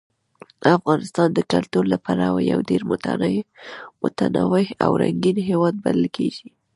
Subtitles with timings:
[0.77, 2.81] افغانستان د کلتور له پلوه یو ډېر
[4.03, 6.47] متنوع او رنګین هېواد بلل کېږي.